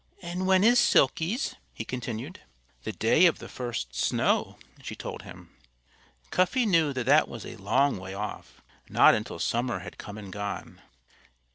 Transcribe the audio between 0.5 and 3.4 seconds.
is Silkie's?" he continued. "The day of